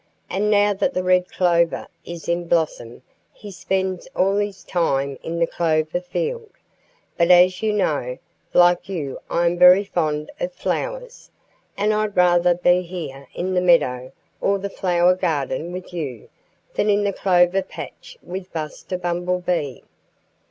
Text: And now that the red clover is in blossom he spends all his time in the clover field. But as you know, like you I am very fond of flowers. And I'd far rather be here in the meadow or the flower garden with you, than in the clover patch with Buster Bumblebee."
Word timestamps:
And 0.31 0.49
now 0.49 0.73
that 0.73 0.95
the 0.95 1.03
red 1.03 1.29
clover 1.29 1.87
is 2.03 2.27
in 2.27 2.47
blossom 2.47 3.03
he 3.31 3.51
spends 3.51 4.07
all 4.15 4.37
his 4.37 4.63
time 4.63 5.19
in 5.21 5.37
the 5.37 5.45
clover 5.45 6.01
field. 6.01 6.49
But 7.19 7.29
as 7.29 7.61
you 7.61 7.71
know, 7.71 8.17
like 8.51 8.89
you 8.89 9.19
I 9.29 9.45
am 9.45 9.59
very 9.59 9.83
fond 9.83 10.31
of 10.39 10.53
flowers. 10.53 11.29
And 11.77 11.93
I'd 11.93 12.15
far 12.15 12.39
rather 12.39 12.55
be 12.55 12.81
here 12.81 13.27
in 13.35 13.53
the 13.53 13.61
meadow 13.61 14.11
or 14.41 14.57
the 14.57 14.71
flower 14.71 15.13
garden 15.13 15.71
with 15.71 15.93
you, 15.93 16.29
than 16.73 16.89
in 16.89 17.03
the 17.03 17.13
clover 17.13 17.61
patch 17.61 18.17
with 18.23 18.51
Buster 18.51 18.97
Bumblebee." 18.97 19.81